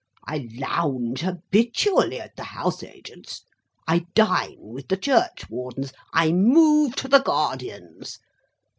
I 0.25 0.49
lounge 0.55 1.21
habitually 1.21 2.19
at 2.19 2.35
the 2.35 2.43
House 2.45 2.81
Agent's. 2.81 3.43
I 3.87 4.07
dine 4.15 4.57
with 4.57 4.87
the 4.87 4.97
Churchwardens. 4.97 5.93
I 6.11 6.31
move 6.31 6.95
to 6.95 7.07
the 7.07 7.19
Guardians. 7.19 8.17